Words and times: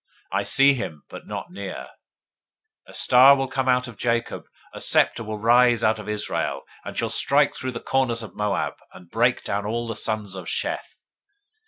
I 0.31 0.41
see 0.41 0.73
him, 0.73 1.03
but 1.09 1.27
not 1.27 1.51
near. 1.51 1.89
A 2.87 2.93
star 2.95 3.35
will 3.35 3.47
come 3.47 3.69
out 3.69 3.87
of 3.87 3.97
Jacob. 3.99 4.45
A 4.73 4.81
scepter 4.81 5.23
will 5.23 5.37
rise 5.37 5.83
out 5.83 5.99
of 5.99 6.09
Israel, 6.09 6.63
and 6.83 6.97
shall 6.97 7.07
strike 7.07 7.55
through 7.55 7.73
the 7.73 7.81
corners 7.81 8.23
of 8.23 8.33
Moab, 8.35 8.73
and 8.93 9.11
break 9.11 9.43
down 9.43 9.63
all 9.67 9.85
the 9.85 9.95
sons 9.95 10.33
of 10.33 10.47
Sheth. 10.47 11.03